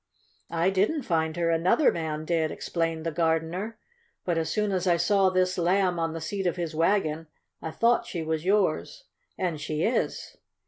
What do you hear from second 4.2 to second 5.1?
"But as soon as I